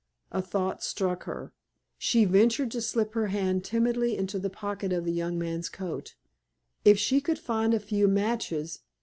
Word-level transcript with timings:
A 0.31 0.41
thought 0.41 0.83
struck 0.83 1.25
her; 1.25 1.53
she 1.95 2.25
ventured 2.25 2.71
to 2.71 2.81
slip 2.81 3.13
her 3.13 3.27
hand 3.27 3.63
timidly 3.63 4.17
into 4.17 4.39
the 4.39 4.49
pocket 4.49 4.91
of 4.91 5.05
the 5.05 5.13
young 5.13 5.37
man's 5.37 5.69
coat. 5.69 6.15
If 6.83 6.97
she 6.97 7.21
could 7.21 7.37
find 7.37 7.71
a 7.75 7.79
few 7.79 8.07
matches! 8.07 8.79